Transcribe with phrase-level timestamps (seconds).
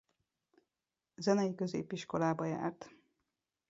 [1.15, 2.89] Zenei középiskolába járt.